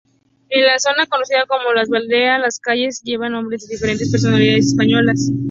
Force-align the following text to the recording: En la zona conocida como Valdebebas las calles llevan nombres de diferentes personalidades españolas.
En 0.49 0.63
la 0.65 0.79
zona 0.79 1.05
conocida 1.05 1.45
como 1.45 1.63
Valdebebas 1.75 2.41
las 2.41 2.59
calles 2.59 3.03
llevan 3.03 3.33
nombres 3.33 3.67
de 3.67 3.75
diferentes 3.75 4.09
personalidades 4.09 4.69
españolas. 4.69 5.29